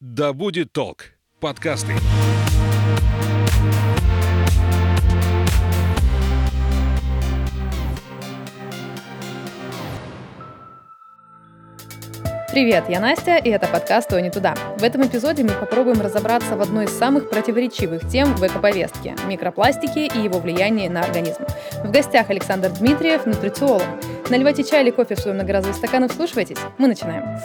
[0.00, 1.06] Да будет толк.
[1.40, 1.92] Подкасты.
[12.52, 14.54] Привет, я Настя, и это подкаст «То не туда».
[14.78, 20.06] В этом эпизоде мы попробуем разобраться в одной из самых противоречивых тем в экоповестке– микропластике
[20.06, 21.42] и его влиянии на организм.
[21.82, 23.82] В гостях Александр Дмитриев, нутрициолог.
[24.30, 26.58] Наливайте чай или кофе в свой многоразовый стакан и вслушивайтесь.
[26.78, 27.40] Мы начинаем.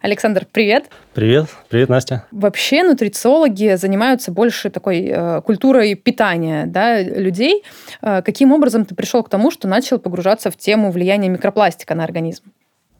[0.00, 0.88] Александр, привет.
[1.12, 1.46] Привет.
[1.68, 2.24] Привет, Настя.
[2.30, 7.64] Вообще нутрициологи занимаются больше такой э, культурой питания да, людей.
[8.00, 12.04] Э, каким образом ты пришел к тому, что начал погружаться в тему влияния микропластика на
[12.04, 12.44] организм?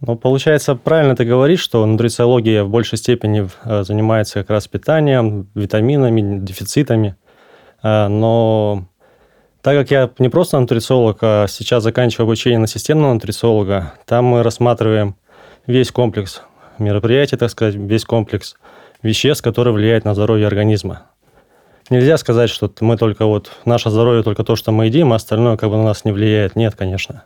[0.03, 5.49] Ну, получается, правильно ты говоришь, что нутрициология в большей степени э, занимается как раз питанием,
[5.55, 7.17] витаминами, дефицитами.
[7.83, 8.85] Э, но
[9.63, 14.43] так как я не просто нутрициолог, а сейчас заканчиваю обучение на системного нутрициолога, там мы
[14.43, 15.17] рассматриваем
[15.67, 16.43] весь комплекс
[16.81, 18.57] мероприятие, так сказать, весь комплекс
[19.03, 21.07] веществ, которые влияют на здоровье организма.
[21.89, 25.57] Нельзя сказать, что мы только вот, наше здоровье только то, что мы едим, а остальное
[25.57, 26.55] как бы на нас не влияет.
[26.55, 27.25] Нет, конечно.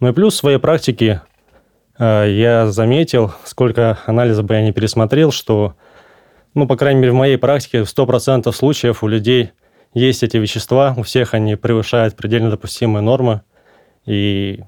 [0.00, 1.22] Ну и плюс в своей практике
[1.98, 5.74] э, я заметил, сколько анализов бы я не пересмотрел, что,
[6.54, 9.52] ну, по крайней мере, в моей практике в 100% случаев у людей
[9.94, 13.42] есть эти вещества, у всех они превышают предельно допустимые нормы,
[14.06, 14.60] и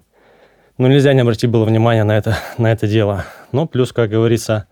[0.78, 3.24] ну, нельзя не обратить было внимания на это, на это дело.
[3.52, 4.66] Ну, плюс, как говорится,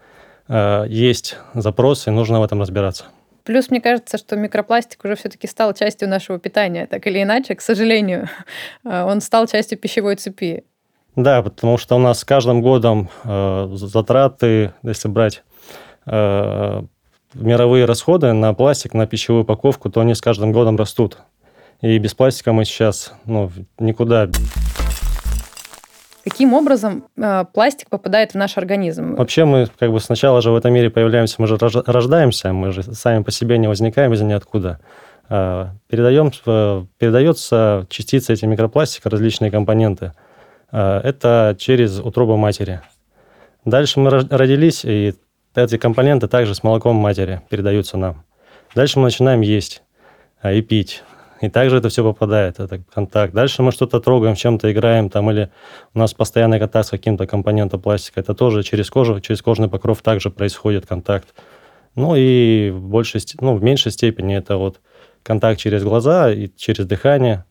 [0.48, 3.04] э, есть запросы, нужно в этом разбираться.
[3.44, 7.60] Плюс, мне кажется, что микропластик уже все-таки стал частью нашего питания, так или иначе, к
[7.60, 8.28] сожалению,
[8.84, 10.64] э, он стал частью пищевой цепи.
[11.16, 15.42] Да, потому что у нас с каждым годом э, затраты, если брать
[16.06, 21.18] мировые расходы на пластик, на пищевую упаковку, то они с каждым годом растут.
[21.82, 24.28] И без пластика мы сейчас ну, никуда
[26.30, 29.16] Каким образом э, пластик попадает в наш организм?
[29.16, 32.82] Вообще мы как бы сначала же в этом мире появляемся, мы же рождаемся, мы же
[32.82, 34.78] сами по себе не возникаем из ниоткуда.
[35.28, 40.12] Э, передаем, э, передается частицы эти микропластика, различные компоненты.
[40.70, 42.80] Э, это через утробу матери.
[43.64, 45.14] Дальше мы родились, и
[45.54, 48.24] эти компоненты также с молоком матери передаются нам.
[48.74, 49.82] Дальше мы начинаем есть
[50.42, 51.02] э, и пить.
[51.40, 53.32] И также это все попадает, это контакт.
[53.32, 55.50] Дальше мы что-то трогаем, чем-то играем, там, или
[55.94, 58.20] у нас постоянный контакт с каким-то компонентом пластика.
[58.20, 61.28] Это тоже через кожу, через кожный покров также происходит контакт.
[61.94, 64.80] Ну и в, большей, ну, в меньшей степени это вот
[65.22, 67.46] контакт через глаза и через дыхание,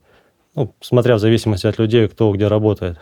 [0.55, 2.99] ну, смотря в зависимости от людей, кто где работает.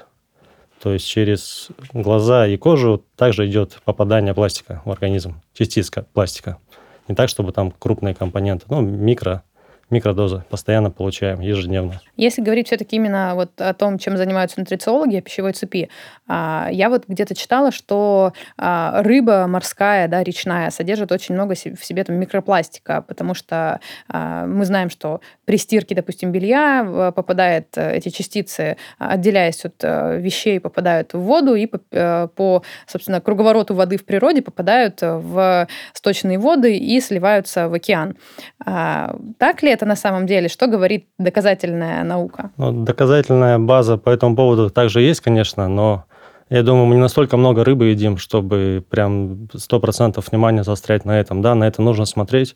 [0.82, 6.60] То есть через глаза и кожу также идет попадание пластика в организм, частица пластика.
[7.08, 9.44] Не так, чтобы там крупные компоненты, ну, микро,
[9.90, 12.02] микродозы постоянно получаем ежедневно.
[12.16, 15.90] Если говорить все-таки именно вот о том, чем занимаются нутрициологи, пищевой цепи,
[16.28, 21.86] а, я вот где-то читала, что а, рыба морская, да, речная, содержит очень много в
[21.86, 27.96] себе там микропластика, потому что а, мы знаем, что при стирке, допустим, белья попадают э,
[27.96, 33.74] эти частицы, отделяясь от э, вещей, попадают в воду и по, э, по собственно, круговороту
[33.74, 38.18] воды в природе попадают в сточные воды и сливаются в океан.
[38.58, 40.50] Так ли это на самом деле?
[40.50, 42.50] Что говорит доказательная наука?
[42.58, 46.04] Ну, доказательная база по этому поводу также есть, конечно, но
[46.50, 51.42] я думаю, мы не настолько много рыбы едим, чтобы прям 100% внимания заострять на этом.
[51.42, 52.56] Да, на это нужно смотреть.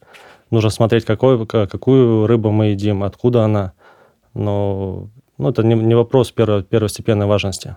[0.49, 3.73] Нужно смотреть, какой, какую рыбу мы едим, откуда она.
[4.33, 7.75] Но ну, это не, не вопрос перво, первостепенной важности.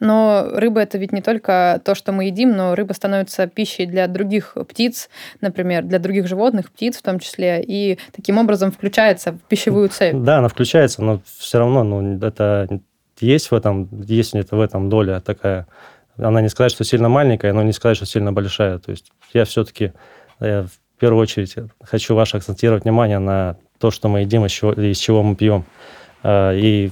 [0.00, 4.06] Но рыба это ведь не только то, что мы едим, но рыба становится пищей для
[4.06, 5.08] других птиц,
[5.40, 10.14] например, для других животных, птиц в том числе, и таким образом включается в пищевую цепь.
[10.16, 12.68] Да, она включается, но все равно, ну, это
[13.20, 15.66] есть в этом, есть это в этом доля такая.
[16.16, 18.78] Она не сказать, что сильно маленькая, но не сказать, что сильно большая.
[18.78, 19.92] То есть я все-таки
[20.40, 24.72] я в первую очередь хочу ваше акцентировать внимание на то, что мы едим, из чего,
[24.72, 25.64] из чего мы пьем.
[26.22, 26.90] А, и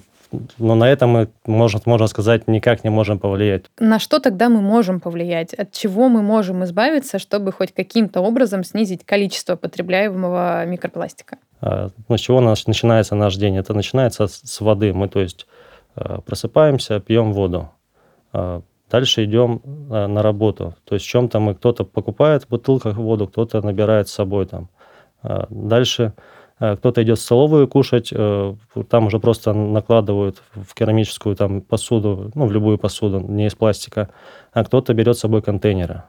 [0.59, 3.65] но на это мы, можно, можно сказать, никак не можем повлиять.
[3.79, 5.55] На что тогда мы можем повлиять?
[5.55, 11.39] От чего мы можем избавиться, чтобы хоть каким-то образом снизить количество потребляемого микропластика?
[11.61, 13.57] А, ну, с чего наш, начинается наш день?
[13.57, 14.93] Это начинается с воды.
[14.93, 15.47] Мы, то есть,
[15.97, 17.71] а, просыпаемся, пьем воду.
[18.33, 20.75] А, дальше идем на работу.
[20.85, 24.69] То есть в чем-то мы кто-то покупает в бутылках воду, кто-то набирает с собой там.
[25.51, 26.23] Дальше Э,
[26.61, 28.55] кто-то идет в столовую кушать, э,
[28.89, 34.11] там уже просто накладывают в керамическую там посуду, ну, в любую посуду, не из пластика,
[34.53, 36.03] а кто-то берет с собой контейнеры.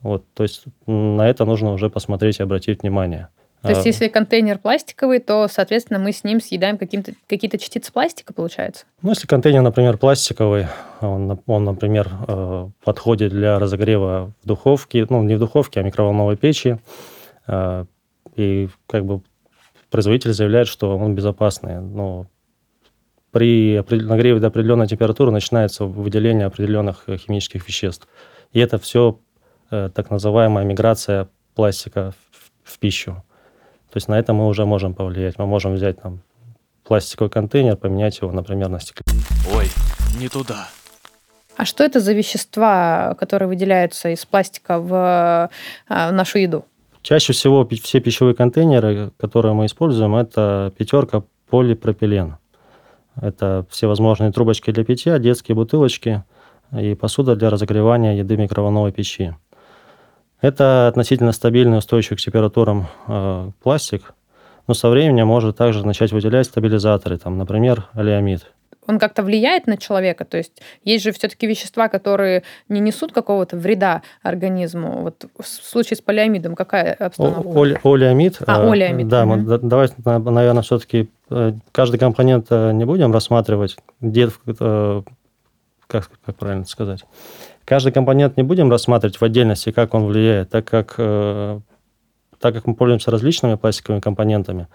[0.00, 3.28] Вот, то есть на это нужно уже посмотреть и обратить внимание.
[3.62, 8.86] То есть, если контейнер пластиковый, то, соответственно, мы с ним съедаем какие-то частицы пластика, получается?
[9.02, 10.66] Ну, если контейнер, например, пластиковый,
[11.02, 16.38] он, он например, э, подходит для разогрева в духовке, ну, не в духовке, а микроволновой
[16.38, 16.78] печи,
[17.48, 17.84] э,
[18.36, 19.20] и как бы
[19.90, 22.26] производитель заявляет, что он безопасный, но
[23.30, 28.08] при нагреве до определенной температуры начинается выделение определенных химических веществ.
[28.52, 29.20] И это все
[29.70, 33.22] э, так называемая миграция пластика в, в пищу.
[33.90, 35.38] То есть на это мы уже можем повлиять.
[35.38, 36.22] Мы можем взять там
[36.84, 39.22] пластиковый контейнер, поменять его, например, на стеклянный.
[39.54, 39.66] Ой,
[40.18, 40.68] не туда.
[41.56, 45.50] А что это за вещества, которые выделяются из пластика в,
[45.88, 46.64] в нашу еду?
[47.02, 52.36] Чаще всего все пищевые контейнеры, которые мы используем, это пятерка полипропилен.
[53.20, 56.24] Это всевозможные трубочки для питья, детские бутылочки
[56.78, 59.34] и посуда для разогревания еды в микроволновой печи.
[60.40, 64.14] Это относительно стабильный, устойчивый к температурам э, пластик,
[64.66, 68.50] но со временем может также начать выделять стабилизаторы, там, например, алиамид.
[68.90, 70.24] Он как-то влияет на человека?
[70.24, 75.02] То есть есть же все-таки вещества, которые не несут какого-то вреда организму.
[75.02, 77.78] Вот в случае с полиамидом какая обстановка?
[77.84, 78.38] О, олеамид.
[78.46, 79.06] А, э, олеамид.
[79.06, 79.36] Да, угу.
[79.36, 84.28] мы, давайте, наверное, все-таки э, каждый компонент э, не будем рассматривать, где,
[85.86, 87.04] как, как правильно сказать,
[87.64, 92.74] Каждый компонент не будем рассматривать в отдельности, как он влияет, так как, так как мы
[92.74, 94.66] пользуемся различными пластиковыми компонентами,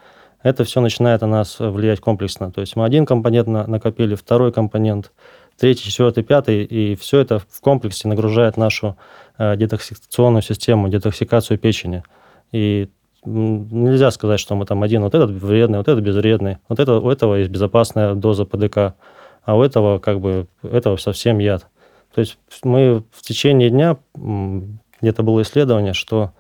[0.45, 2.51] это все начинает на нас влиять комплексно.
[2.51, 5.12] То есть мы один компонент на, накопили, второй компонент,
[5.57, 8.95] третий, четвертый, пятый, и все это в комплексе нагружает нашу
[9.39, 12.03] э, детоксикационную систему, детоксикацию печени.
[12.51, 12.89] И
[13.25, 17.09] нельзя сказать, что мы там один, вот этот вредный, вот этот безвредный, вот это, у
[17.09, 18.94] этого есть безопасная доза ПДК,
[19.45, 21.65] а у этого как бы этого совсем яд.
[22.13, 26.33] То есть мы в течение дня, где-то было исследование, что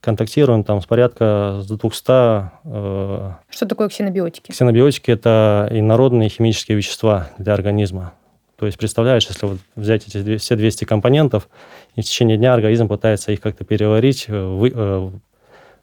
[0.00, 2.50] контактируем там с порядка с 200...
[2.64, 4.50] Э, что такое ксенобиотики?
[4.50, 8.12] Ксенобиотики– это инородные химические вещества для организма.
[8.56, 11.48] То есть представляешь, если вот взять эти все 200 компонентов,
[11.94, 15.10] и в течение дня организм пытается их как-то переварить, э, вы, Э,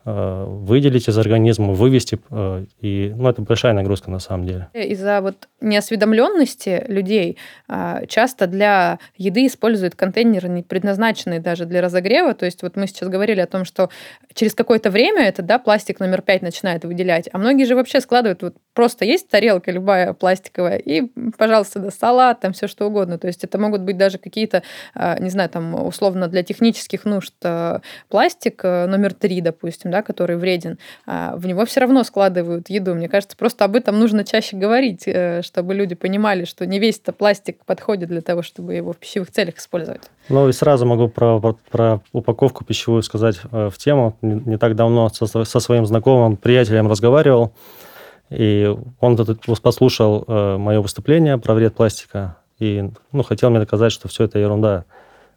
[0.06, 2.20] выделить из организма, вывести.
[2.30, 4.68] Э, и, ну, это большая нагрузка на самом деле.
[4.74, 12.34] Из-за вот неосведомленности людей а, часто для еды используют контейнеры, не предназначенные даже для разогрева.
[12.34, 13.90] То есть вот мы сейчас говорили о том, что
[14.34, 17.30] через какое-то время это да, пластик номер пять начинает выделять.
[17.32, 21.04] А многие же вообще складывают, вот просто есть тарелка любая пластиковая, и,
[21.38, 23.18] пожалуйста, да, салат, там все что угодно.
[23.18, 24.64] То есть это могут быть даже какие-то,
[24.94, 27.80] а, не знаю, там условно для технических нужд э,
[28.10, 32.96] пластик номер три, допустим, да, который вреден, а, в него все равно складывают еду.
[32.96, 36.98] Мне кажется, просто об этом нужно чаще говорить, э, чтобы люди понимали, что не весь
[36.98, 40.02] это пластик подходит для того, чтобы его в пищевых целях использовать.
[40.30, 44.18] Ну и сразу могу про, про упаковку пищевую сказать э, в тему.
[44.24, 47.54] Не, не так давно со, со своим знакомым приятелем разговаривал,
[48.32, 49.16] и он
[49.62, 54.40] послушал э, мое выступление про вред пластика и ну, хотел мне доказать, что все это
[54.40, 54.86] ерунда.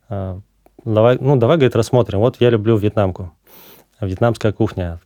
[0.08, 2.20] Давай, ну, давай, говорит, рассмотрим.
[2.20, 3.32] Вот я люблю вьетнамку
[4.00, 5.00] вьетнамская кухня.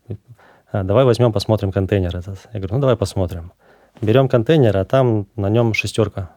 [0.73, 2.49] А, давай возьмем, посмотрим контейнер этот.
[2.53, 3.53] Я говорю, ну давай посмотрим.
[4.01, 6.31] Берем контейнер, а там на нем шестерка.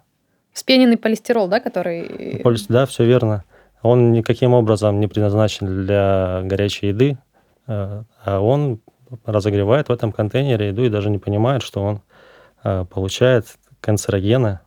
[0.53, 2.41] Спененный полистирол, да, который...
[2.43, 2.67] Полис...
[2.67, 3.43] Да, все верно.
[3.81, 7.17] Он никаким образом не предназначен для горячей еды,
[7.67, 8.79] а, а он
[9.25, 12.01] разогревает в этом контейнере еду и даже не понимает, что он
[12.63, 13.45] а, получает
[13.81, 14.59] канцерогены.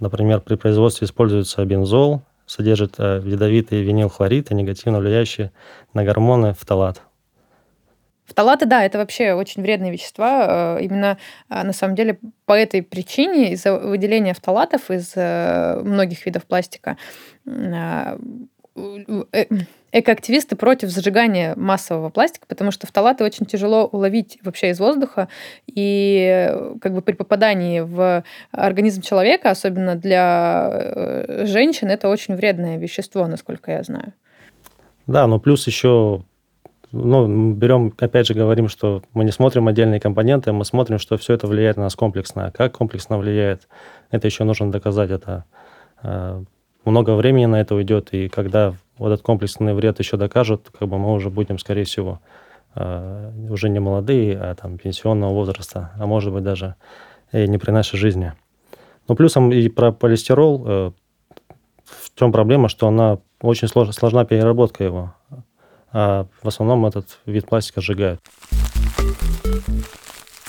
[0.00, 5.52] Например, при производстве используется бензол, содержит э, ядовитые винилхлориды, негативно влияющие
[5.92, 7.00] на гормоны фталат.
[8.26, 10.76] Фталаты, да, это вообще очень вредные вещества.
[10.78, 16.44] Э, именно э, на самом деле по этой причине, из-за выделения фталатов из многих видов
[16.44, 16.96] пластика,
[19.94, 25.28] экоактивисты против зажигания массового пластика, потому что фталаты очень тяжело уловить вообще из воздуха,
[25.66, 32.76] и как бы при попадании в организм человека, особенно для э, женщин, это очень вредное
[32.76, 34.12] вещество, насколько я знаю.
[35.06, 36.24] Да, но плюс еще
[36.90, 41.34] ну, берем, опять же, говорим, что мы не смотрим отдельные компоненты, мы смотрим, что все
[41.34, 42.46] это влияет на нас комплексно.
[42.46, 43.68] А как комплексно влияет,
[44.10, 45.10] это еще нужно доказать.
[45.10, 45.44] Это
[46.02, 46.42] э,
[46.84, 50.98] много времени на это уйдет, и когда вот этот комплексный вред еще докажут, как бы
[50.98, 52.20] мы уже будем, скорее всего,
[52.74, 56.76] э, уже не молодые, а там пенсионного возраста, а может быть даже
[57.32, 58.32] и не при нашей жизни.
[59.08, 60.92] Но плюсом и про полистирол, э,
[61.84, 65.14] в чем проблема, что она очень сложна, сложна переработка его,
[65.92, 68.20] а в основном этот вид пластика сжигают.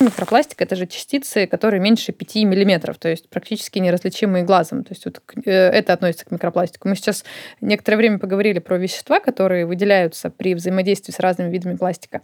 [0.05, 4.83] Микропластик– это же частицы, которые меньше 5 миллиметров, то есть практически неразличимые глазом.
[4.83, 6.87] То есть вот э, это относится к микропластику.
[6.87, 7.25] Мы сейчас
[7.61, 12.21] некоторое время поговорили про вещества, которые выделяются при взаимодействии с разными видами пластика.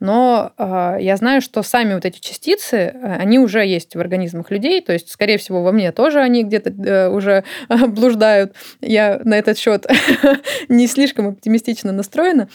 [0.00, 4.50] Но э, я знаю, что сами вот эти частицы, э, они уже есть в организмах
[4.50, 7.44] людей, то есть, скорее всего, во мне тоже они где-то э, уже
[7.88, 8.54] блуждают.
[8.80, 9.86] Я на этот счет
[10.68, 12.48] не слишком оптимистично настроена.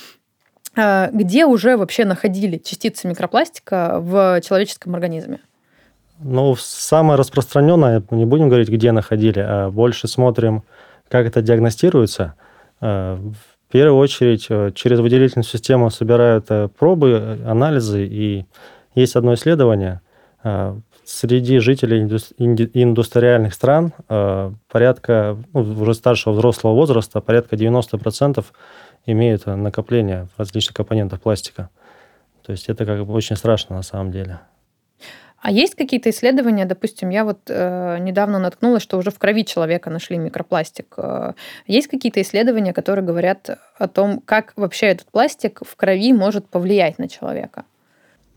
[0.75, 5.39] А, где уже вообще находили частицы микропластика в человеческом организме?
[6.19, 10.63] Ну, самое распространенное, не будем говорить, где находили, а больше смотрим,
[11.09, 12.35] как это диагностируется.
[12.79, 18.45] А, в первую очередь э, через выделительную систему собирают э, пробы, анализы, и
[18.93, 20.01] есть одно исследование.
[20.43, 23.91] А, среди жителей индустриальных стран
[24.69, 28.45] порядка, ну, уже старшего взрослого возраста, порядка 90%
[29.05, 31.69] имеют накопление различных компонентов пластика.
[32.43, 34.39] То есть это как бы очень страшно на самом деле.
[35.43, 39.89] А есть какие-то исследования, допустим, я вот э, недавно наткнулась, что уже в крови человека
[39.89, 40.93] нашли микропластик.
[40.95, 41.33] Э,
[41.67, 46.97] есть какие-то исследования, которые говорят о том, как вообще этот пластик в крови может повлиять
[46.97, 47.65] на человека?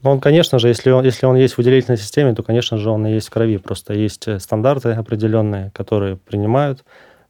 [0.02, 2.90] Ну, он, конечно же, если он, если он есть в выделительной системе, то, конечно же,
[2.90, 3.58] он и есть в крови.
[3.58, 6.84] Просто есть э, стандарты определенные, которые принимают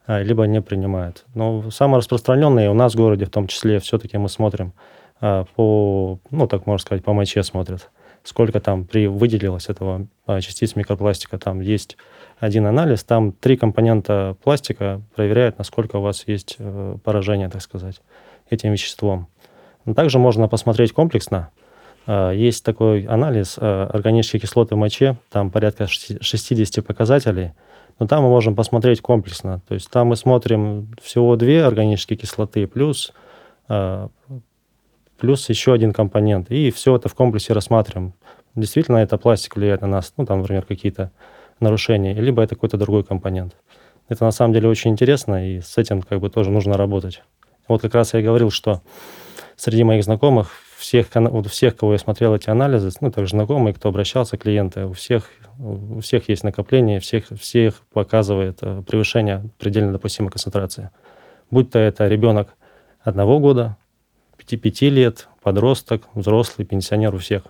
[0.06, 1.25] либо не принимают.
[1.34, 4.72] Но самое распространенное у нас в городе в том числе все-таки мы смотрим
[5.20, 7.90] а, по, ну, так можно сказать, по моче смотрят.
[8.22, 11.38] Сколько там при выделилось этого а, частиц микропластика.
[11.38, 11.96] Там есть
[12.38, 18.02] один анализ, там три компонента пластика проверяют, насколько у вас есть э, поражение, так сказать,
[18.50, 19.28] этим веществом.
[19.86, 21.50] Но также можно посмотреть комплексно.
[22.06, 27.52] Есть такой анализ органические кислоты в моче, там порядка 60 показателей–
[27.99, 29.61] но там мы можем посмотреть комплексно.
[29.67, 33.12] То есть там мы смотрим всего две органические кислоты плюс,
[33.69, 34.09] э,
[35.19, 36.50] плюс еще один компонент.
[36.50, 38.15] И все это в комплексе рассматриваем.
[38.55, 41.11] Действительно, это пластик влияет на нас, ну, там, например, какие-то
[41.61, 43.57] нарушения, либо это какой-то другой компонент.
[44.09, 47.23] Это на самом деле очень интересно, и с этим как бы тоже нужно работать.
[47.69, 48.83] Вот как раз я и говорил, что
[49.57, 53.88] среди моих знакомых всех, у всех, кого я смотрел эти анализы, ну, также знакомые, кто
[53.88, 60.30] обращался, клиенты, у всех, у всех есть накопление, всех, всех показывает э, превышение предельно допустимой
[60.30, 60.90] концентрации.
[61.50, 62.54] Будь то это ребенок
[63.00, 63.76] одного года,
[64.37, 67.45] пяти, пяти лет, подросток, взрослый, пенсионер, у всех.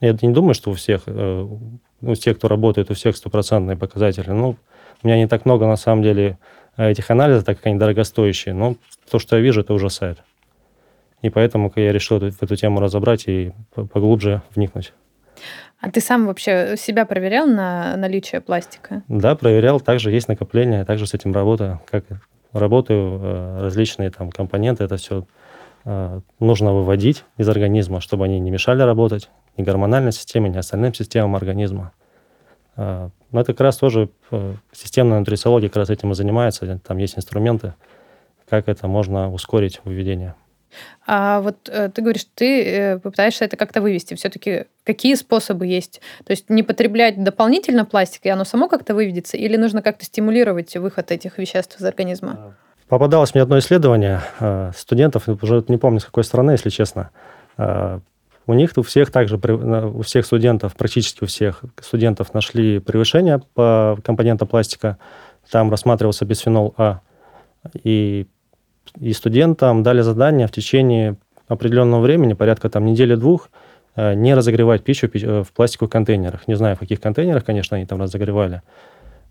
[0.00, 1.46] Я не думаю, что у всех, э,
[2.00, 4.30] у тех, кто работает, у всех стопроцентные показатели.
[4.30, 4.56] Ну,
[5.02, 6.38] у меня не так много, на самом деле,
[6.76, 8.76] этих анализов, так как они дорогостоящие, но
[9.10, 10.22] то, что я вижу, это ужасает.
[11.22, 14.92] И поэтому я решил эту, эту тему разобрать и поглубже вникнуть.
[15.80, 19.02] А ты сам вообще себя проверял на наличие пластика?
[19.08, 19.80] Да, проверял.
[19.80, 21.80] Также есть накопление, также с этим работаю.
[21.88, 22.04] Как
[22.52, 25.26] работаю, э, различные там компоненты, это все
[25.84, 30.94] э, нужно выводить из организма, чтобы они не мешали работать ни гормональной системе, ни остальным
[30.94, 31.92] системам организма.
[32.76, 34.08] Э, но это как раз тоже
[34.72, 36.80] системная нутрициология как раз этим и занимается.
[36.84, 37.74] Там есть инструменты,
[38.48, 40.34] как это можно ускорить выведение.
[41.06, 44.14] А вот э, ты говоришь, ты э, попытаешься это как-то вывести.
[44.14, 46.00] Все-таки какие способы есть?
[46.24, 50.76] То есть не потреблять дополнительно пластик, и оно само как-то выведется, или нужно как-то стимулировать
[50.76, 52.56] выход этих веществ из организма?
[52.88, 57.10] Попадалось мне одно исследование э, студентов, уже не помню, с какой страны, если честно.
[57.58, 58.00] Э,
[58.46, 63.98] у них у всех также, у всех студентов, практически у всех студентов нашли превышение по
[64.02, 64.96] компонентам пластика.
[65.50, 67.00] Там рассматривался бисфенол А.
[67.84, 68.26] И
[69.00, 71.16] и студентам дали задание в течение
[71.48, 73.50] определенного времени, порядка там недели-двух,
[73.96, 76.46] э, не разогревать пищу э, в пластиковых контейнерах.
[76.46, 78.62] Не знаю, в каких контейнерах, конечно, они там разогревали.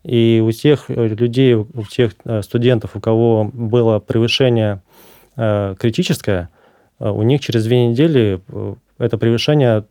[0.04, 4.82] И у тех э, людей, у тех студентов, у кого было превышение
[5.36, 6.50] критическое,
[6.98, 8.42] у них через две недели
[8.98, 9.86] это превышение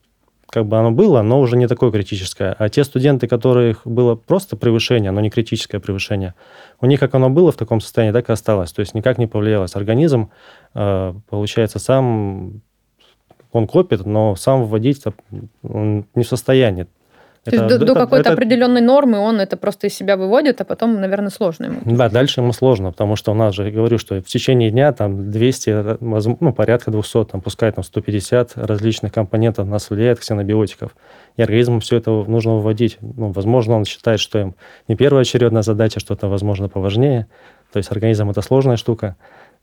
[0.49, 2.55] как бы оно было, но уже не такое критическое.
[2.59, 6.35] А те студенты, которых было просто превышение, но не критическое превышение,
[6.81, 8.73] у них как оно было в таком состоянии, так и осталось.
[8.73, 9.76] То есть никак не повлиялось.
[9.76, 10.31] Организм,
[10.75, 12.62] э, получается, сам
[13.53, 15.03] он копит, но сам вводить
[15.62, 16.87] он не в состоянии.
[17.47, 18.33] То это, есть до, до какой-то это...
[18.33, 21.81] определенной нормы он это просто из себя выводит, а потом, наверное, сложно ему.
[21.85, 24.93] Да, дальше ему сложно, потому что у нас же, я говорю, что в течение дня
[24.93, 30.97] там 200, ну, порядка 200, там, пускай там 150 различных компонентов нас влияет, ксенобиотиков.
[31.37, 32.99] И организму все это нужно выводить.
[33.00, 34.57] Ну, возможно, он считает, что им
[34.88, 37.29] не первая очередная задача, что-то, возможно, поважнее.
[37.73, 39.15] То есть организм– это сложная штука.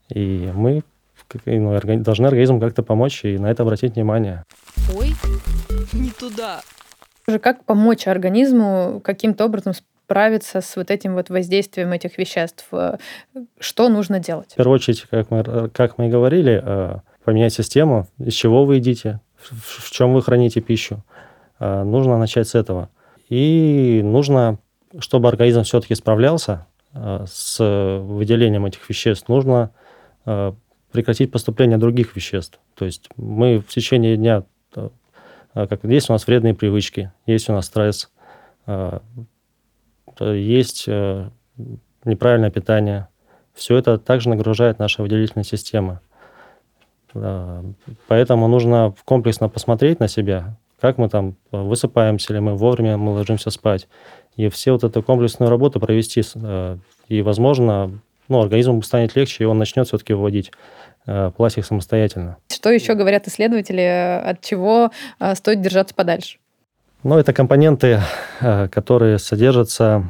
[0.08, 0.82] И мы
[1.44, 4.44] ну, должны организму как-то помочь и на это обратить внимание.
[4.96, 5.14] Ой,
[5.92, 6.62] не туда.
[7.40, 12.68] Как помочь организму каким-то образом справиться с вот этим вот воздействием этих веществ?
[13.58, 14.52] Что нужно делать?
[14.52, 18.76] В первую очередь, как мы, как мы и говорили, э, поменять систему, из чего вы
[18.76, 21.02] едите, в чем вы храните пищу.
[21.58, 22.90] Нужно начать с этого.
[23.28, 24.58] И нужно,
[24.98, 29.70] чтобы организм все-таки справлялся с выделением этих веществ, нужно
[30.92, 32.58] прекратить поступление других веществ.
[32.74, 34.44] То есть мы в течение дня,
[35.54, 38.10] как есть у нас вредные привычки, есть у нас стресс,
[40.18, 43.08] есть неправильное питание.
[43.54, 46.00] Все это также нагружает наши выделительные системы.
[48.08, 53.50] Поэтому нужно комплексно посмотреть на себя, как мы там высыпаемся ли мы вовремя, мы ложимся
[53.50, 53.88] спать.
[54.36, 56.22] И все вот эту комплексную работу провести.
[56.34, 56.76] Э,
[57.08, 60.52] и, возможно, ну, организму станет легче, и он начнет все-таки выводить
[61.06, 62.36] э, пластик самостоятельно.
[62.52, 66.38] Что еще говорят исследователи, от чего э, стоит держаться подальше?
[67.02, 68.00] Ну, это компоненты,
[68.40, 70.04] которые содержатся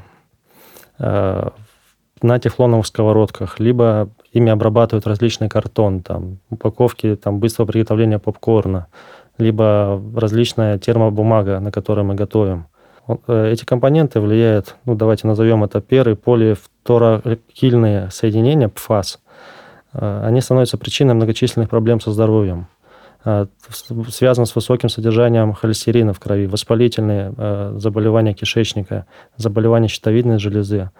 [2.24, 8.86] на тефлоновых сковородках, либо ими обрабатывают различный картон, там, упаковки там, быстрого приготовления попкорна,
[9.38, 12.66] либо различная термобумага, на которой мы готовим.
[13.26, 19.20] Э, эти компоненты влияют, ну, давайте назовем это перы, полифторокильные соединения, ПФАС.
[19.94, 22.66] Э, они становятся причиной многочисленных проблем со здоровьем.
[23.24, 23.46] Э,
[24.10, 27.32] связан с высоким содержанием холестерина в крови, воспалительные
[27.78, 29.06] заболевания кишечника,
[29.38, 30.90] заболевания щитовидной железы,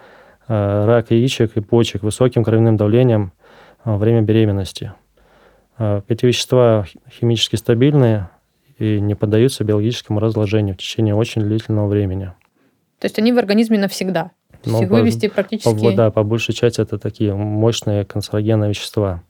[0.47, 3.33] Э, рак яичек и почек, высоким кровяным давлением
[3.85, 4.93] во время беременности.
[5.79, 8.29] Э, эти вещества химически стабильные
[8.79, 12.33] и не поддаются биологическому разложению в течение очень длительного времени.
[12.99, 14.33] То есть они в организме навсегда?
[14.65, 15.91] То есть их по, вывести практически...
[15.91, 19.23] По, да, по большей части это такие мощные канцерогенные вещества.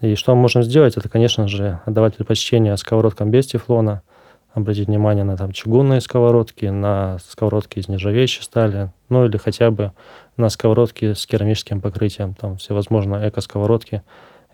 [0.00, 4.02] И что мы можем сделать, это, конечно же, отдавать предпочтение сковородкам без тефлона–
[4.54, 9.92] обратить внимание на там, чугунные сковородки, на сковородки из нержавеющей стали, ну или хотя бы
[10.36, 14.02] на сковородки с керамическим покрытием, там всевозможные эко-сковородки.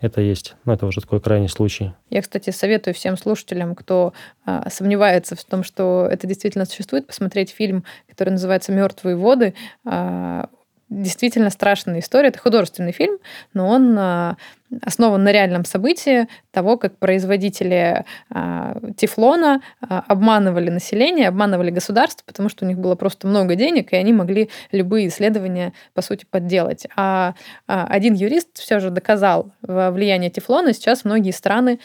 [0.01, 0.55] Это есть.
[0.65, 1.93] Но это уже такой крайний случай.
[2.09, 4.13] Я, кстати, советую всем слушателям, кто
[4.45, 9.53] а, сомневается в том, что это действительно существует, посмотреть фильм, который называется «Мертвые воды».
[9.85, 10.49] А,
[10.91, 12.27] действительно страшная история.
[12.27, 13.17] Это художественный фильм,
[13.53, 14.35] но он а,
[14.81, 22.49] основан на реальном событии того, как производители а, тефлона а, обманывали население, обманывали государство, потому
[22.49, 26.85] что у них было просто много денег, и они могли любые исследования, по сути, подделать.
[26.97, 27.35] А
[27.67, 31.79] один юрист все же доказал влияние тефлона, и сейчас многие страны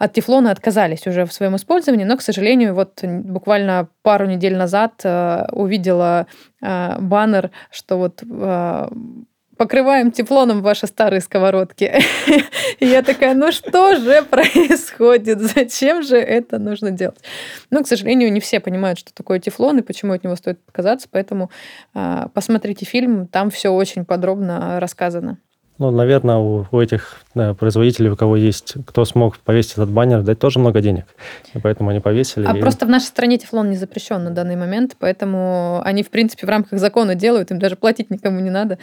[0.00, 4.94] от тефлона отказались уже в своем использовании, но, к сожалению, вот буквально пару недель назад
[5.04, 6.26] э, увидела
[6.62, 8.88] э, баннер, что вот э,
[9.58, 11.92] покрываем тефлоном ваши старые сковородки.
[12.78, 15.38] И я такая, ну что же происходит?
[15.38, 17.20] Зачем же это нужно делать?
[17.68, 21.08] Ну, к сожалению, не все понимают, что такое тефлон и почему от него стоит отказаться,
[21.10, 21.50] поэтому
[21.94, 25.36] э, посмотрите фильм, там все очень подробно рассказано.
[25.80, 30.20] Ну, наверное, у, у этих да, производителей, у кого есть, кто смог повесить этот баннер,
[30.20, 31.06] дать тоже много денег.
[31.54, 32.44] И поэтому они повесили.
[32.46, 32.60] А и...
[32.60, 36.50] просто в нашей стране тефлон не запрещен на данный момент, поэтому они, в принципе, в
[36.50, 38.78] рамках закона делают, им даже платить никому не надо.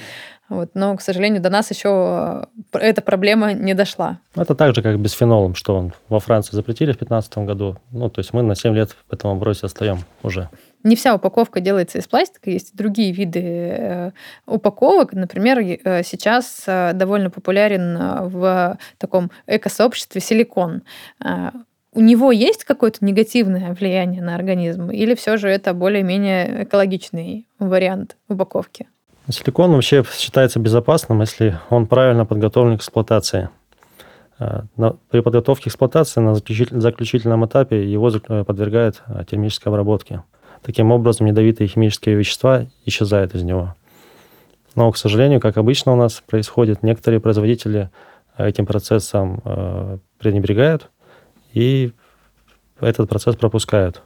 [0.50, 0.72] Вот.
[0.74, 4.18] Но, к сожалению, до нас еще э, эта проблема не дошла.
[4.36, 7.78] Это так же, как бисфенолом, что он во Франции запретили в 2015 году.
[7.92, 10.50] Ну, то есть мы на 7 лет в этом вопросе остаем уже
[10.88, 14.12] не вся упаковка делается из пластика, есть другие виды э,
[14.46, 15.14] упаковок.
[15.14, 17.98] Например, э, сейчас э, довольно популярен
[18.30, 20.84] в таком экосообществе силикон.
[21.94, 28.18] У него есть какое-то негативное влияние на организм, или все же это более-менее экологичный вариант
[28.30, 28.88] упаковки?
[29.30, 33.50] Силикон вообще считается безопасным, если он правильно подготовлен к эксплуатации.
[34.38, 38.12] При подготовке к эксплуатации на заключительном этапе его
[38.46, 40.22] подвергают термической обработке.
[40.64, 43.76] Таким образом, ядовитые химические вещества исчезают из него.
[44.76, 47.90] Но, к сожалению, как обычно у нас происходит, некоторые производители
[48.38, 50.90] этим процессом э, пренебрегают
[51.54, 51.92] и
[52.80, 54.04] этот процесс пропускают.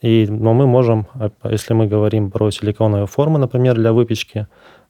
[0.00, 4.46] И, но мы можем, а, если мы говорим про силиконовые формы, например, для выпечки,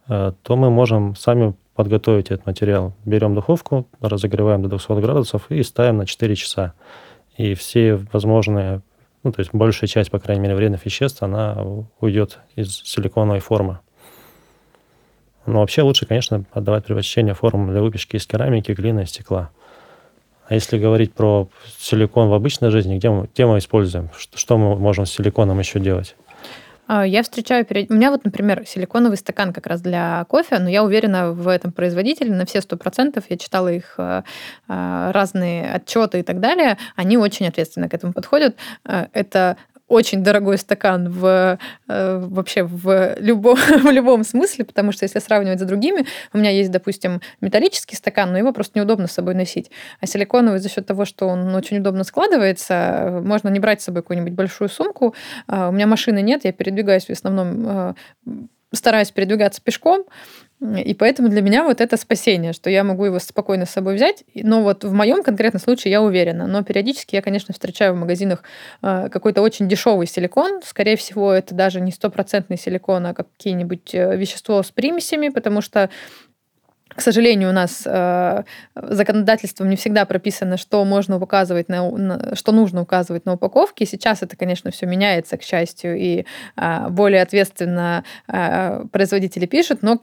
[0.09, 2.95] э, то мы можем сами подготовить этот материал.
[3.05, 6.75] Берем духовку, разогреваем до 200 градусов и ставим на 4 часа.
[7.37, 8.83] И все возможные
[9.29, 11.63] ну, то есть большая часть, по крайней мере, вредных веществ, она
[12.01, 13.81] уйдет из силиконовой формы.
[15.45, 19.51] Но вообще лучше, конечно, отдавать предпочтение формам для выпечки из керамики, глины и стекла.
[20.49, 24.09] А если говорить про силикон в обычной жизни, где мы, где мы используем?
[24.17, 26.17] Что мы можем с силиконом еще делать?
[26.89, 27.65] А, я встречаю...
[27.65, 27.91] Перед...
[27.91, 31.71] У меня вот, например, силиконовый стакан как раз для кофе, но я уверена в этом
[31.71, 33.25] производителе на все сто процентов.
[33.29, 34.25] Я читала их а,
[34.67, 36.79] а, разные отчеты и так далее.
[36.97, 38.57] Они очень ответственно к этому подходят.
[38.85, 45.19] Это очень дорогой стакан в, э, вообще в любом, в любом смысле, потому что если
[45.19, 49.35] сравнивать с другими, у меня есть, допустим, металлический стакан, но его просто неудобно с собой
[49.35, 49.71] носить.
[50.01, 54.03] А силиконовый за счет того, что он очень удобно складывается, можно не брать с собой
[54.03, 55.15] какую-нибудь большую сумку.
[55.47, 57.95] А, у меня машины нет, я передвигаюсь в основном э,
[58.73, 60.05] стараюсь передвигаться пешком,
[60.61, 64.25] и поэтому для меня вот это спасение, что я могу его спокойно с собой взять.
[64.35, 66.49] Но вот в моем конкретном случае я уверена.
[66.49, 68.43] Но периодически я, конечно, встречаю в магазинах
[68.83, 70.61] э, какой-то очень дешевый силикон.
[70.65, 75.91] Скорее всего, это даже не стопроцентный силикон, а какие-нибудь э, вещество с примесями, потому что
[76.99, 78.43] к сожалению, у нас э,
[78.75, 83.87] законодательством не всегда прописано, что можно указывать на, на, что нужно указывать на упаковке.
[83.87, 86.25] Сейчас это, конечно, все меняется, к счастью, и
[86.57, 90.01] э, более ответственно э, производители пишут, но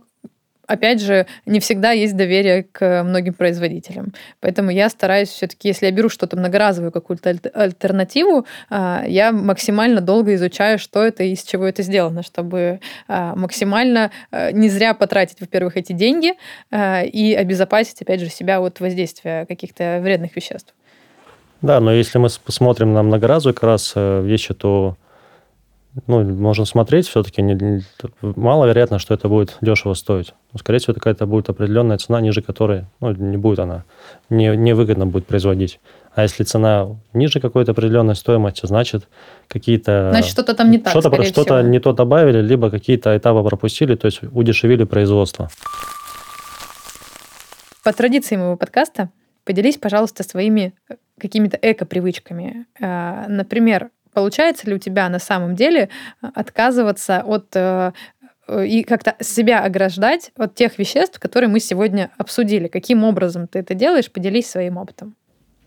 [0.67, 4.13] опять же, не всегда есть доверие к многим производителям.
[4.39, 10.36] Поэтому я стараюсь все-таки, если я беру что-то многоразовую, какую-то альтернативу, а, я максимально долго
[10.36, 15.39] изучаю, что это и из чего это сделано, чтобы а, максимально а, не зря потратить,
[15.39, 16.34] во-первых, эти деньги
[16.71, 20.73] и обезопасить, опять же, себя от воздействия каких-то вредных веществ.
[21.62, 24.97] Да, но если мы посмотрим на многоразовые как раз э, вещи, то
[26.08, 27.84] ну, можно смотреть, все-таки не,
[28.22, 30.34] маловероятно, что это будет дешево стоить.
[30.52, 33.86] Но, скорее всего, какая-то будет определенная цена, ниже которой ну, не будет она,
[34.30, 35.80] не, невыгодно будет производить.
[36.14, 39.08] А если цена ниже какой-то определенной стоимости, значит,
[39.48, 40.10] какие-то...
[40.12, 44.06] Значит, что-то там не так, Что-то, что не то добавили, либо какие-то этапы пропустили, то
[44.06, 45.50] есть удешевили производство.
[47.84, 49.10] По традиции моего подкаста
[49.44, 50.74] поделись, пожалуйста, своими
[51.20, 52.66] какими-то эко-привычками.
[52.82, 55.89] Э, например, Получается ли у тебя на самом деле
[56.21, 57.91] э, отказываться от э,
[58.47, 62.69] э, и как-то себя ограждать от тех веществ, которые мы сегодня обсудили?
[62.69, 64.10] Каким образом ты это делаешь?
[64.10, 65.15] Поделись своим опытом.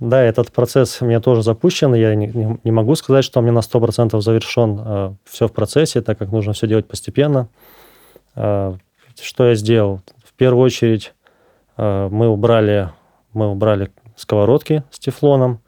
[0.01, 1.95] Да, этот процесс у меня тоже запущен.
[1.95, 5.19] Я не, не, могу сказать, что он мне на 100% завершен.
[5.25, 7.49] Все в процессе, так как нужно все делать постепенно.
[8.35, 10.01] Что я сделал?
[10.25, 11.13] В первую очередь
[11.77, 12.91] мы убрали,
[13.35, 15.61] мы убрали сковородки с тефлоном,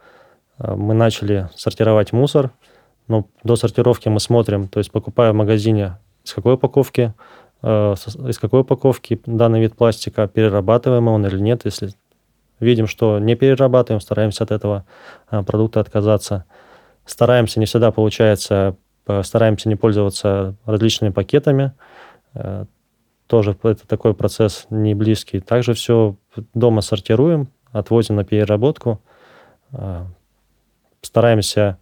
[0.59, 2.53] мы начали сортировать мусор,
[3.11, 7.13] но до сортировки мы смотрим, то есть покупая в магазине, из какой упаковки,
[7.61, 7.95] э,
[8.29, 11.63] из какой упаковки данный вид пластика, перерабатываем он или нет.
[11.65, 11.91] Если
[12.61, 14.85] видим, что не перерабатываем, стараемся от этого
[15.29, 16.45] э, продукта отказаться.
[17.05, 18.77] Стараемся, не всегда получается,
[19.09, 21.73] э, стараемся не пользоваться различными пакетами.
[23.27, 25.41] Тоже это такой процесс не близкий.
[25.41, 26.15] Также все
[26.55, 29.01] дома сортируем, отвозим на переработку.
[31.03, 31.79] Стараемся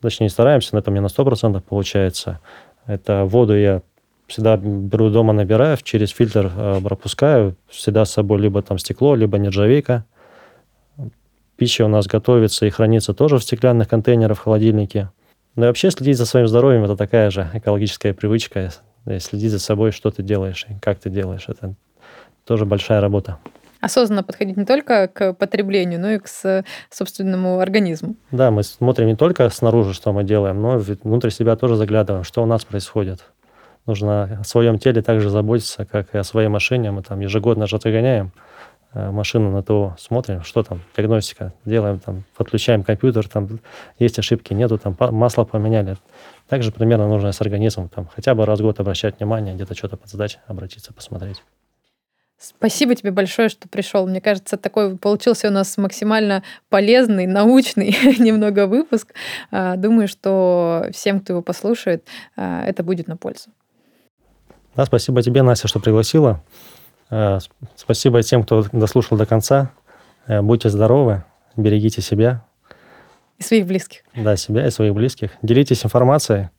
[0.00, 2.40] точнее, стараемся, но это мне на 100% получается.
[2.86, 3.82] Это воду я
[4.26, 9.38] всегда беру дома, набираю, через фильтр э, пропускаю, всегда с собой либо там стекло, либо
[9.38, 10.04] нержавейка.
[11.56, 15.10] Пища у нас готовится и хранится тоже в стеклянных контейнерах в холодильнике.
[15.56, 18.70] Ну и вообще следить за своим здоровьем– это такая же экологическая привычка.
[19.20, 21.44] Следить за собой, что ты делаешь и как ты делаешь.
[21.48, 21.74] Это
[22.44, 23.38] тоже большая работа
[23.84, 26.26] осознанно подходить не только к потреблению, но и к
[26.90, 28.16] собственному организму.
[28.30, 32.42] Да, мы смотрим не только снаружи, что мы делаем, но внутрь себя тоже заглядываем, что
[32.42, 33.24] у нас происходит.
[33.86, 36.90] Нужно о своем теле также заботиться, как и о своей машине.
[36.90, 38.32] Мы там ежегодно же отгоняем
[38.94, 43.60] э, машину на то, смотрим, что там, диагностика, делаем, там, подключаем компьютер, там
[43.98, 45.98] есть ошибки, нету, там масло поменяли.
[46.48, 49.98] Также примерно нужно с организмом, там, хотя бы раз в год обращать внимание, где-то что-то
[49.98, 51.42] подсдать, обратиться, посмотреть.
[52.44, 54.06] Спасибо тебе большое, что пришел.
[54.06, 59.14] Мне кажется, такой получился у нас максимально полезный, научный немного выпуск.
[59.50, 63.48] А, думаю, что всем, кто его послушает, а, это будет на пользу.
[64.76, 66.42] Да, спасибо тебе, Настя, что пригласила.
[67.08, 67.38] А,
[67.76, 69.70] спасибо тем, кто дослушал до конца.
[70.26, 71.24] Будьте здоровы,
[71.56, 72.44] берегите себя.
[73.38, 74.00] И своих близких.
[74.14, 75.30] Да, себя и своих близких.
[75.40, 76.50] Делитесь информацией.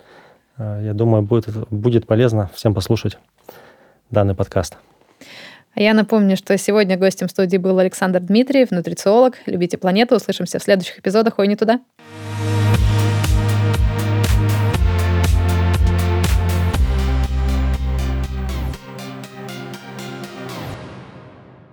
[0.58, 3.20] Я думаю, будет, будет полезно всем послушать
[4.10, 4.78] данный подкаст.
[5.76, 9.36] А я напомню, что сегодня гостем студии был Александр Дмитриев, нутрициолог.
[9.46, 10.16] Любите планету.
[10.16, 11.82] Услышимся в следующих эпизодах «Ой, не туда».